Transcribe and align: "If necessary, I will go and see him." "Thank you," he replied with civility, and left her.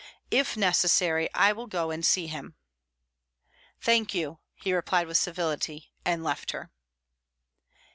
"If 0.31 0.57
necessary, 0.57 1.29
I 1.35 1.53
will 1.53 1.67
go 1.67 1.91
and 1.91 2.03
see 2.03 2.25
him." 2.25 2.55
"Thank 3.79 4.15
you," 4.15 4.39
he 4.55 4.73
replied 4.73 5.05
with 5.05 5.17
civility, 5.17 5.91
and 6.03 6.23
left 6.23 6.53
her. 6.53 6.71